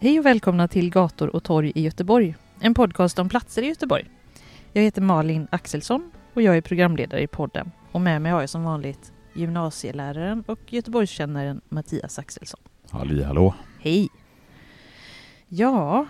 [0.00, 2.36] Hej och välkomna till Gator och torg i Göteborg.
[2.60, 4.04] En podcast om platser i Göteborg.
[4.72, 7.70] Jag heter Malin Axelsson och jag är programledare i podden.
[7.92, 12.60] Och med mig har jag som vanligt gymnasieläraren och Göteborgskännaren Mattias Axelsson.
[12.90, 13.54] Halli hallå!
[13.80, 14.08] Hej!
[15.48, 16.06] Ja,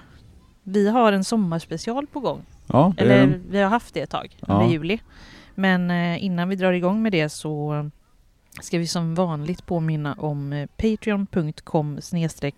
[0.63, 2.45] vi har en sommarspecial på gång.
[2.67, 4.55] Ja, det Eller vi har haft det ett tag, Ja.
[4.55, 5.01] under juli.
[5.55, 7.91] Men eh, innan vi drar igång med det så
[8.61, 11.99] ska vi som vanligt påminna om eh, patreon.com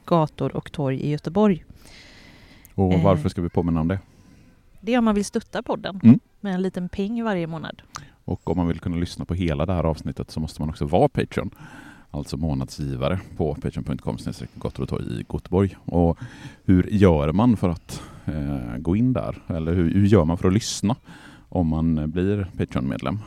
[0.06, 1.64] gator och torg i Göteborg.
[2.74, 3.05] och eh.
[3.05, 3.98] varför ska vi påminna om det?
[4.80, 6.20] Det är om man vill stötta podden Mm.
[6.41, 7.83] med en liten peng varje månad.
[8.24, 10.84] Och om man vill kunna lyssna på hela det här avsnittet så måste man också
[10.84, 11.50] vara Patreon.
[12.11, 14.16] Alltså månadsgivare på patreon.com
[14.55, 15.77] gator och torg i Göteborg.
[15.84, 16.18] Och
[16.64, 19.42] hur gör man för att eh, gå in där?
[19.46, 20.96] Eller hur, hur gör man för att lyssna
[21.48, 23.18] om man eh, blir Patreon-medlem?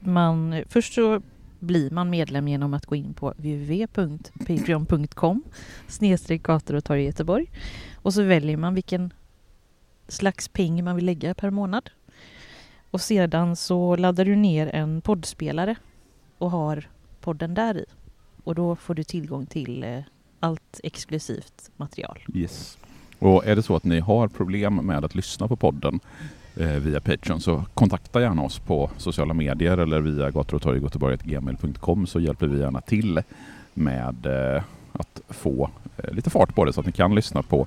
[0.00, 1.20] Man, först så
[1.58, 5.42] blir man medlem genom att gå in på www.patreon.com
[5.88, 7.50] snedstreck gator och torg i Göteborg.
[7.94, 9.12] Och så väljer man vilken
[10.08, 11.90] slags peng man vill lägga per månad.
[12.90, 15.76] Och sedan så laddar du ner en poddspelare
[16.38, 16.88] och har
[17.20, 17.84] podden där i.
[18.44, 20.00] Och då får du tillgång till eh,
[20.40, 22.18] allt exklusivt material.
[22.34, 22.78] Yes.
[23.18, 26.00] Och är det så att ni har problem med att lyssna på podden
[26.60, 32.46] Eh, via Patreon så kontakta gärna oss på sociala medier eller via gator så hjälper
[32.46, 33.20] vi gärna till
[33.74, 37.66] med eh, att få eh, lite fart på det så att ni kan lyssna på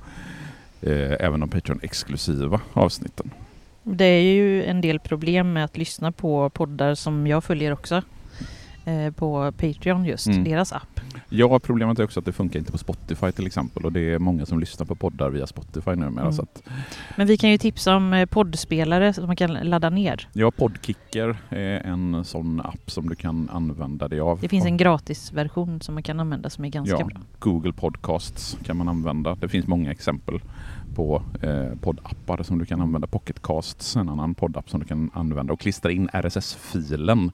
[0.81, 3.29] eh, även de Patreon-exklusiva avsnitten.
[3.83, 8.01] Det är ju en del problem med att lyssna på poddar som jag följer också.
[8.85, 10.43] Eh, på Patreon just, Mm.
[10.43, 10.99] deras app.
[11.29, 14.19] Ja, problemet är också att det funkar inte på Spotify till exempel och det är
[14.19, 16.21] många som lyssnar på poddar via Spotify numera.
[16.25, 16.33] Mm.
[16.33, 16.63] Så att,
[17.17, 20.27] Men vi kan ju tipsa om eh, poddspelare som man kan ladda ner.
[20.33, 24.39] ja, Podkicker är en sån app som du kan använda dig av.
[24.41, 27.05] Det finns en gratisversion som man kan använda som är ganska Ja.
[27.05, 27.17] bra.
[27.39, 29.35] Google Podcasts kan man använda.
[29.35, 30.39] Det finns många exempel
[30.95, 33.07] på eh, poddappar som du kan använda.
[33.07, 37.31] Pocketcasts, en annan poddapp som du kan använda och klistra in RSS-filen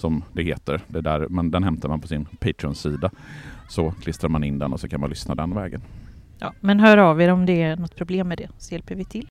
[0.00, 0.80] som det heter.
[0.88, 3.10] Det där, men den hämtar man på sin Patreon-sida.
[3.68, 5.82] Så klistrar man in den och så kan man lyssna den vägen.
[6.38, 9.04] Ja, men hör av er om det är något problem med det så hjälper vi
[9.04, 9.26] till.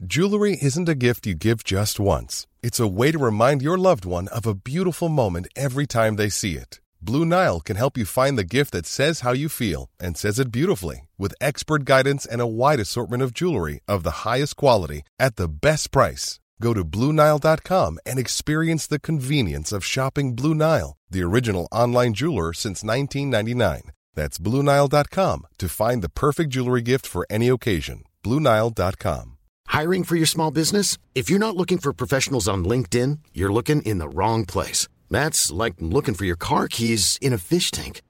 [0.00, 2.46] Jewelry isn't a gift you give just once.
[2.62, 6.30] It's a way to remind your loved one of a beautiful moment every time they
[6.30, 6.80] see it.
[7.00, 10.38] Blue Nile can help you find the gift that says how you feel and says
[10.38, 15.02] it beautifully with expert guidance and a wide assortment of jewelry of the highest quality
[15.18, 16.38] at the best price.
[16.60, 22.52] Go to BlueNile.com and experience the convenience of shopping Blue Nile, the original online jeweler
[22.52, 23.92] since 1999.
[24.14, 28.02] That's BlueNile.com to find the perfect jewelry gift for any occasion.
[28.24, 29.38] BlueNile.com.
[29.68, 30.98] Hiring for your small business?
[31.14, 34.88] If you're not looking for professionals on LinkedIn, you're looking in the wrong place.
[35.10, 38.02] That's like looking for your car keys in a fish tank.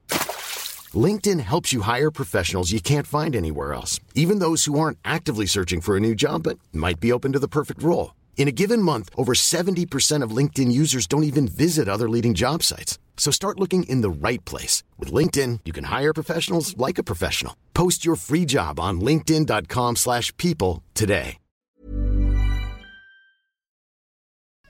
[0.93, 5.45] LinkedIn helps you hire professionals you can't find anywhere else, even those who aren't actively
[5.45, 8.13] searching for a new job but might be open to the perfect role.
[8.39, 12.63] In a given month, over 70% of LinkedIn users don't even visit other leading job
[12.63, 12.97] sites.
[13.17, 14.81] So start looking in the right place.
[14.97, 17.53] With LinkedIn, you can hire professionals like a professional.
[17.73, 21.37] Post your free job on linkedin.com slash people today.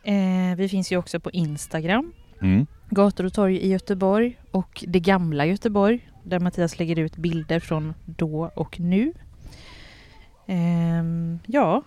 [0.03, 2.65] Eh, vi finns ju också på Instagram, Mm.
[2.89, 7.93] gator och torg i Göteborg och det gamla Göteborg där Mattias lägger ut bilder från
[8.05, 9.13] då och nu.
[10.47, 11.83] Ehm, ja,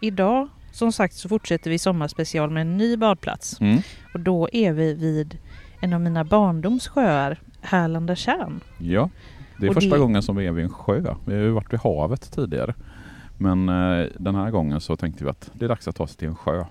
[0.00, 3.80] idag som sagt så fortsätter vi sommarspecial med en ny badplats Mm.
[4.14, 5.38] och då är vi vid
[5.80, 8.60] en av mina barndoms sjöar, Härlanda tjärn.
[8.78, 9.10] Ja,
[9.58, 11.14] det är Och första det- gången som vi är vid en sjö.
[11.26, 12.74] Vi har ju varit vid havet tidigare.
[13.38, 16.16] Men eh, den här gången så tänkte vi att det är dags att ta sig
[16.18, 16.64] till en sjö.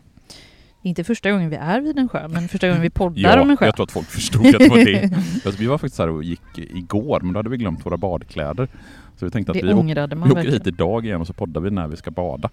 [0.83, 3.49] Inte första gången vi är vid en sjö, men första gången vi poddar om en
[3.49, 3.65] Ja, sjö.
[3.65, 5.03] jag tror att folk förstod att det var det.
[5.45, 8.67] Alltså, vi var faktiskt här och gick igår, men då hade vi glömt våra badkläder.
[9.15, 11.33] Så vi tänkte att det vi, ångrade man vi åker hit idag igen och så
[11.33, 12.49] poddar vi när vi ska bada.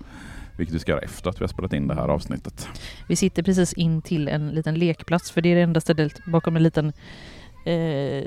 [0.56, 2.68] Vilket vi ska göra efter att vi har spelat in det här avsnittet.
[3.08, 6.56] Vi sitter precis in till en liten lekplats, för det är det enda stället bakom
[6.56, 6.86] en liten
[7.64, 8.24] eh,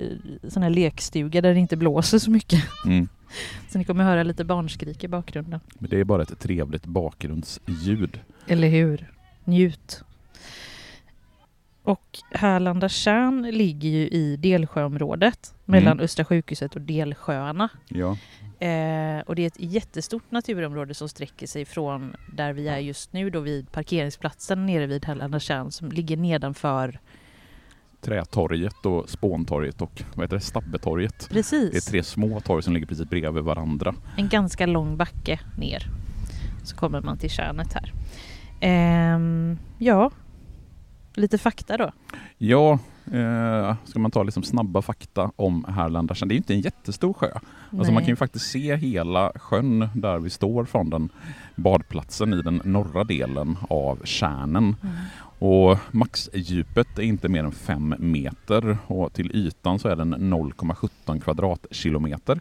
[0.48, 2.64] sån här lekstuga där det inte blåser så mycket.
[2.86, 3.08] Mm.
[3.70, 5.60] Så ni kommer höra lite barnskrik i bakgrunden.
[5.80, 8.20] Men det är bara ett trevligt bakgrundsljud.
[8.48, 9.12] Eller hur?
[9.44, 10.04] Njut.
[11.84, 16.04] Och Härlanda tjärn ligger ju i Delsjöområdet mellan Mm.
[16.04, 17.70] Östra sjukhuset och Delsjöarna.
[17.88, 18.18] Ja.
[18.68, 23.14] Eh, och det är ett jättestort naturområde som sträcker sig från där vi är just
[23.14, 27.00] nu då vid parkeringsplatsen nere vid Härlanda tjärn som ligger nedanför
[28.02, 31.20] Trätorget och Spåntorget och vad heter det, Stabbetorget.
[31.20, 33.96] Det är precis tre små torg som ligger precis bredvid varandra.
[34.18, 35.88] en ganska lång backe ner.
[36.64, 37.94] Så kommer man till kärnet här.
[38.62, 40.12] Ehm, ja,
[41.16, 41.92] lite fakta då.
[42.38, 42.80] Ja,
[43.14, 46.28] eh, ska man ta liksom snabba fakta om Härlanda sjön.
[46.28, 47.32] Det är ju inte en jättestor sjö.
[47.78, 51.10] Alltså man kan ju faktiskt se hela sjön där vi står från den
[51.62, 54.76] badplatsen i den norra delen av kärnen.
[54.82, 54.96] Mm.
[55.42, 61.20] Och maxdjupet är inte mer än 5 meter och till ytan så är den 0,17
[61.20, 62.40] kvadratkilometer.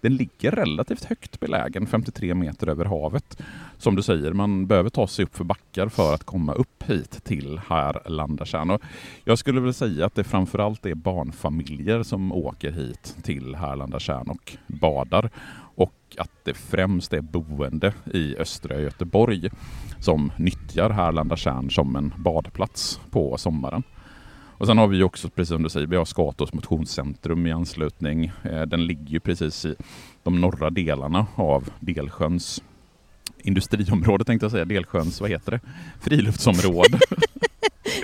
[0.00, 3.42] Den ligger relativt högt belägen, 53 meter över havet.
[3.78, 7.24] Som du säger, man behöver ta sig upp för backar för att komma upp hit
[7.24, 8.70] till Härlandakärn.
[8.70, 8.82] Och
[9.24, 14.56] jag skulle väl säga att det framförallt är barnfamiljer som åker hit till Härlandakärn och
[14.66, 15.30] badar.
[15.74, 19.50] Och att det främst är boende i östra Göteborg
[20.00, 23.82] som nyttjar Härlanda tjärn som en badplats på sommaren.
[24.58, 27.52] Och sen har vi ju också, precis som du säger, vi har Skatås motionscentrum i
[27.52, 28.32] anslutning.
[28.42, 29.74] Eh, den ligger ju precis i
[30.22, 32.62] de norra delarna av Delsjöns
[33.42, 35.60] industriområde tänkte jag säga, Delsjöns, vad heter det?
[36.00, 36.98] Friluftsområde.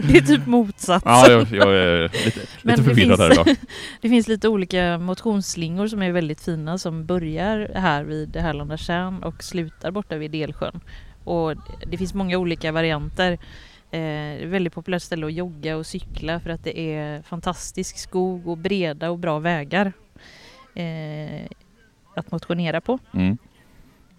[0.03, 1.13] Det är typ motsatsen.
[1.13, 3.57] ja, jag, jag är lite, lite förvirrad här finns- idag.
[4.01, 9.23] Det finns lite olika motionsslingor som är väldigt fina som börjar här vid Härlanda tjärn
[9.23, 10.81] och slutar borta vid Delsjön.
[11.25, 11.55] Och
[11.87, 13.39] det finns många olika varianter.
[13.91, 18.59] Eh, väldigt populärt ställe att jogga och cykla för att det är fantastisk skog och
[18.59, 19.93] breda och bra vägar
[20.75, 21.47] eh,
[22.15, 22.99] att motionera på.
[23.15, 23.39] Mm.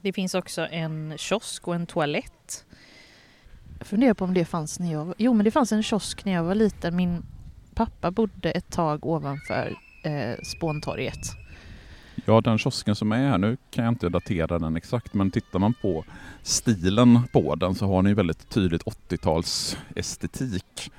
[0.01, 2.65] Det finns också en kiosk och en toalett.
[3.79, 5.15] Jag funderar på om det fanns när jag var...
[5.17, 6.95] Jo, men det fanns en kiosk när jag var liten.
[6.95, 7.23] Min
[7.73, 11.19] pappa bodde ett tag ovanför eh, Spåntorget.
[12.25, 15.59] Ja, den kiosken som är här, nu kan jag inte datera den exakt, men tittar
[15.59, 16.05] man på
[16.43, 20.91] stilen på den så har den ju väldigt tydligt 80-tals estetik.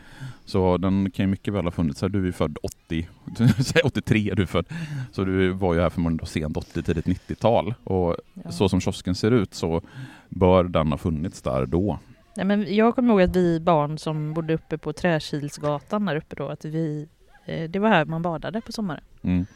[0.45, 2.09] Så den kan ju mycket väl ha funnits här.
[2.09, 3.09] Du är född 80,
[3.65, 4.67] säg 83 är du född.
[5.13, 7.75] Så du var ju här förmodligen sent 80, tidigt 90-tal.
[7.85, 8.51] Och Ja.
[8.51, 9.83] så som kiosken ser ut så
[10.29, 11.99] bör den ha funnits där då.
[12.37, 16.37] Nej, men jag kommer ihåg att vi barn som bodde uppe på Träkilsgatan där uppe
[16.37, 17.09] då, att vi...
[17.47, 19.01] Eh, det var här man badade på sommaren.
[19.23, 19.47] Mm.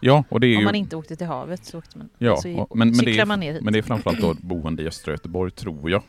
[0.00, 0.64] Ja, och det är Om ju...
[0.64, 2.08] man inte åkte till havet så åkte man...
[2.18, 3.62] Ja, så och- men- men det är- man ner hit.
[3.62, 6.02] Men det är framförallt då boende i östra Göteborg, tror jag,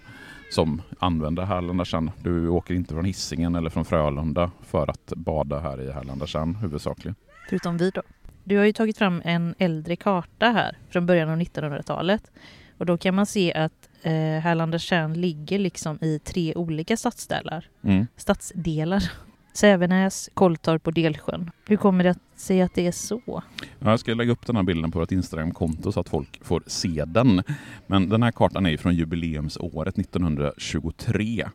[0.51, 2.11] som använder Härlandakärn.
[2.21, 7.15] Du åker inte från Hisingen eller från Frölunda för att bada här i Härlandakärn huvudsakligen.
[7.49, 8.01] Förutom vi då.
[8.43, 12.31] Du har ju tagit fram en äldre karta här från början av 1900-talet.
[12.77, 17.65] Och då kan man se att eh, Härlanda tjärn ligger liksom i tre olika stadsdelar.
[17.83, 18.07] Mm.
[18.17, 19.03] Stadsdelar.
[19.53, 21.51] Sävenäs, Kolltorp och Delsjön.
[21.67, 23.21] Hur kommer det sig att det är så?
[23.25, 23.43] Ja,
[23.79, 27.03] Jag ska lägga upp den här bilden på vårt Instagramkonto så att folk får se
[27.07, 27.43] den.
[27.87, 31.45] Men den här kartan är från jubileumsåret 1923.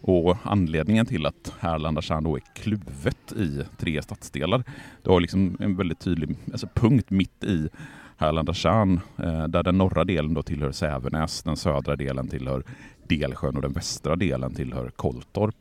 [0.00, 4.64] Och anledningen till att Härlandakärn då är kluvet i tre stadsdelar,
[5.02, 7.68] det har liksom en väldigt tydlig alltså punkt mitt i
[8.16, 12.62] Härlandakärn eh, där den norra delen då tillhör Sävenäs, den södra delen tillhör
[13.08, 15.54] Delsjön och den västra delen tillhör Kolltorp.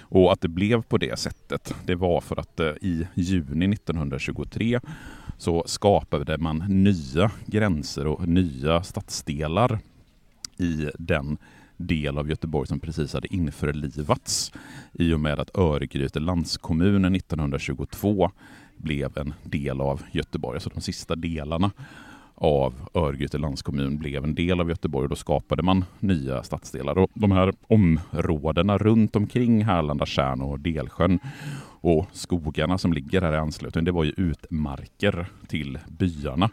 [0.00, 4.80] Och att det blev på det sättet, det var för att eh, i juni 1923
[5.38, 9.78] så skapade man nya gränser och nya stadsdelar
[10.58, 11.38] i den
[11.76, 14.52] del av Göteborg som precis hade införlivats
[14.92, 18.30] i och med att Örgryte landskommun 1922
[18.76, 20.56] blev en del av Göteborg.
[20.56, 21.70] Alltså de sista delarna
[22.34, 26.98] av Örgryte landskommun blev en del av Göteborg och då skapade man nya stadsdelar.
[26.98, 31.18] Och de här områdena runt omkring Härlanda tjärn och Delsjön
[31.80, 36.50] och skogarna som ligger här i anslutning, det var ju utmarker till byarna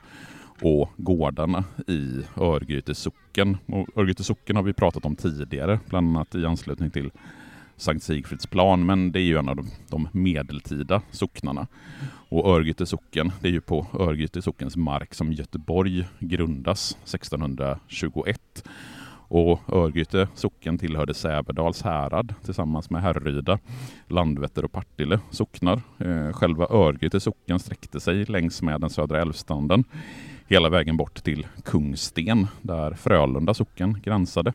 [0.62, 3.58] och gårdarna i Örgryte socken.
[3.66, 7.12] Och Örgryte socken har vi pratat om tidigare, bland annat i anslutning till
[7.78, 11.68] Sankt Sigfridsplan, men det är ju en av de, de medeltida socknarna.
[12.30, 18.64] Och Örgryte socken, det är ju på Örgryte sockens mark som Göteborg grundas 1621.
[19.28, 23.60] Och Örgryte socken tillhörde Sävedals härad tillsammans med Härryda,
[24.08, 25.82] Landvetter och Partille socknar.
[25.98, 29.84] Eh, själva Örgryte socken sträckte sig längs med den södra älvstranden
[30.48, 34.54] hela vägen bort till Kungsten där Frölunda socken gränsade.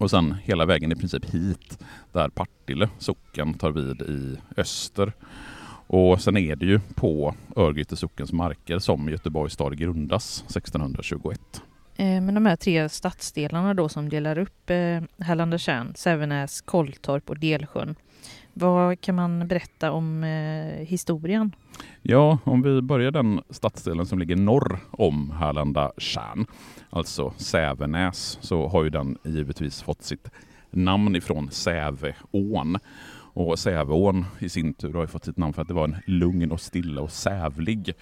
[0.00, 1.78] Och sen hela vägen i princip hit
[2.12, 5.12] där Partille socken tar vid i öster.
[5.86, 11.40] Och sen är det ju på Örgryte sockens marker som Göteborgs stad grundas 1621.
[11.96, 17.30] Eh, men de här tre stadsdelarna då som delar upp eh, Härlanda tjärn, Sävenäs, Kolltorp
[17.30, 17.96] och Delsjön.
[18.60, 21.54] Vad kan man berätta om eh, historien?
[22.02, 26.46] Ja, om vi börjar den stadsdelen som ligger norr om Härlanda tjärn,
[26.90, 30.30] alltså Sävenäs, så har ju den givetvis fått sitt
[30.70, 32.78] namn ifrån Säveån.
[33.32, 36.52] Och Säveån i sin tur har fått sitt namn för att det var en lugn
[36.52, 37.94] och stilla och sävlig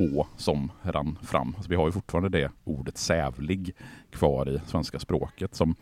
[0.00, 1.54] å som rann fram.
[1.56, 3.74] Alltså vi har ju fortfarande det ordet sävlig
[4.10, 5.74] kvar i svenska språket som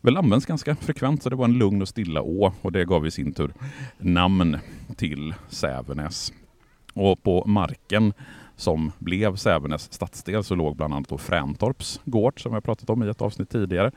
[0.00, 1.22] väl används ganska frekvent.
[1.22, 3.52] Så det var en lugn och stilla å och det gav i sin tur
[3.98, 4.58] namn
[4.96, 6.32] till Sävenäs.
[6.94, 8.12] Och på marken
[8.56, 13.02] som blev Sävenäs stadsdel så låg bland annat då Fräntorps gård som jag pratat om
[13.02, 13.90] i ett avsnitt tidigare.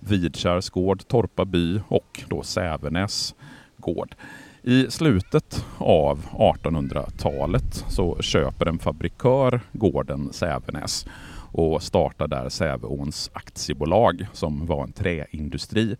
[0.00, 3.34] Vidkärs gård, Torpa by och då Sävenäs
[3.76, 4.14] gård.
[4.62, 11.06] I slutet av 1800-talet så köper en fabrikör gården Sävenäs
[11.52, 15.96] och startar där Säveåns aktiebolag som var en träindustri.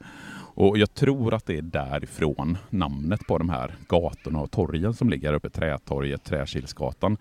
[0.54, 5.10] Och jag tror att det är därifrån namnet på de här gatorna och torgen som
[5.10, 7.16] ligger uppe, Trätorget, Träkilsgatan,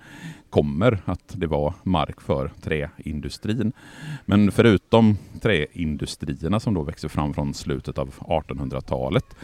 [0.50, 3.72] kommer att det var mark för träindustrin.
[4.26, 9.36] Men förutom träindustrierna som då växer fram från slutet av 1800-talet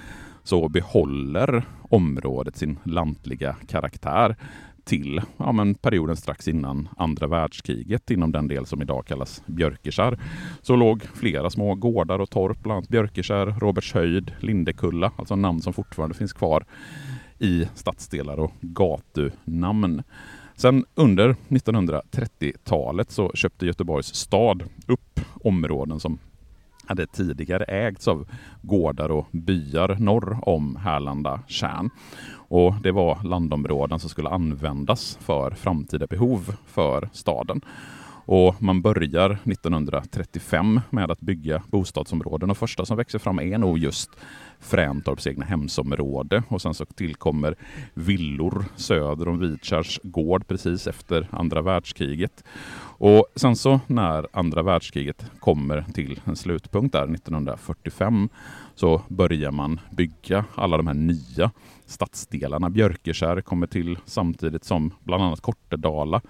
[0.46, 4.36] så behåller området sin lantliga karaktär
[4.84, 10.20] till ja, men perioden strax innan andra världskriget inom den del som idag kallas Björkeskär.
[10.62, 15.74] Så låg flera små gårdar och torp, bland annat Björkeskär, Robertshöjd, Lindekulla, alltså namn som
[15.74, 16.66] fortfarande finns kvar
[17.40, 20.04] i stadsdelar och gatunamn.
[20.56, 26.20] Sen under 1930-talet så köpte Göteborgs stad upp områden som
[26.88, 28.27] hade tidigare ägts av
[28.62, 31.89] gårdar och byar norr om Härlanda tjärn.
[32.48, 37.62] Och det var landområden som skulle användas för framtida behov för staden.
[38.25, 43.77] Och man börjar 1935 med att bygga bostadsområden och första som växer fram är nog
[43.77, 44.10] just
[44.60, 47.55] Fräntorps egna hemsområde och sen så tillkommer
[47.94, 52.44] villor söder om Vidkärs gård precis efter andra världskriget.
[52.98, 58.29] Och sen så när andra världskriget kommer till en slutpunkt där 1945
[58.75, 61.51] så börjar man bygga alla de här nya
[61.86, 62.70] stadsdelarna.
[62.70, 66.22] Björkeskär kommer till samtidigt som bland annat Kortedala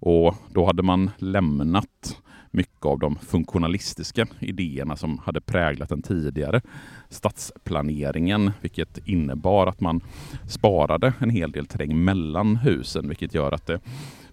[0.00, 2.16] och då hade man lämnat
[2.50, 6.60] mycket av de funktionalistiska idéerna som hade präglat den tidigare
[7.08, 10.00] stadsplaneringen, vilket innebar att man
[10.48, 13.80] sparade en hel del terräng mellan husen, vilket gör att det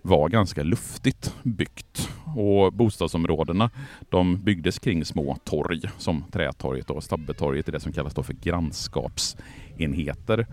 [0.01, 2.09] var ganska luftigt byggt.
[2.35, 3.69] Och bostadsområdena
[4.09, 10.47] de byggdes kring små torg som Trätorget och Stabbetorget i det som kallas för grannskapsenheter.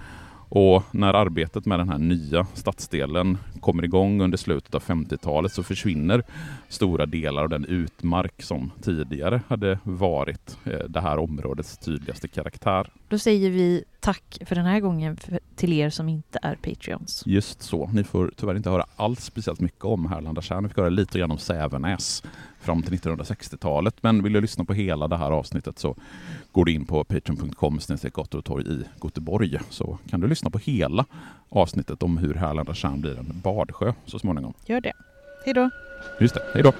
[0.54, 5.62] Och när arbetet med den här nya stadsdelen kommer igång under slutet av 50-talet så
[5.62, 6.22] försvinner
[6.68, 12.90] stora delar av den utmark som tidigare hade varit eh, det här områdets tydligaste karaktär.
[13.08, 15.16] Då säger vi tack för den här gången
[15.56, 17.22] till er som inte är Patreons.
[17.26, 17.90] Just så.
[17.92, 20.62] Ni får tyvärr inte höra alls speciellt mycket om Härlanda kärn.
[20.62, 22.22] Vi fick höra lite grann om Sävenäs
[22.60, 23.94] fram till 1960-talet.
[24.00, 25.96] Men vill du lyssna på hela det här avsnittet så
[26.52, 27.78] går du in på patreon.com
[28.44, 31.04] torg i Göteborg så kan du lyssna på hela
[31.48, 34.54] avsnittet om hur Härlanda kärn blir en badsjö så småningom.
[34.66, 34.92] Gör det.
[35.44, 35.70] Hej då!
[36.20, 36.72] Just det, hej då!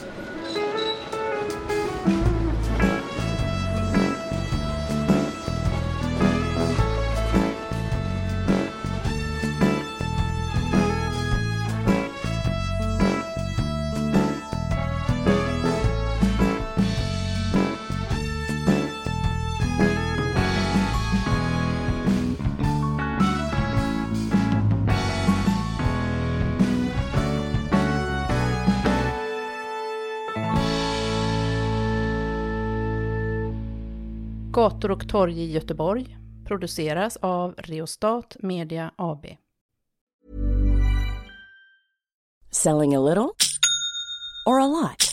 [34.55, 39.27] Gator och torg i Göteborg produceras av Reostat Media AB.
[42.51, 43.37] Selling a little
[44.47, 45.11] or a lot?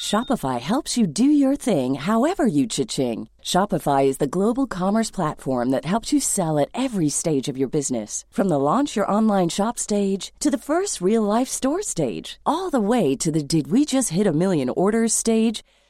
[0.00, 3.28] Shopify helps you do your thing however you cha-ching.
[3.42, 7.70] Shopify is the global commerce platform that helps you sell at every stage of your
[7.70, 8.24] business.
[8.30, 12.70] From the launch your online shop stage to the first real life store stage, all
[12.70, 15.62] the way to the did we just hit a million orders stage.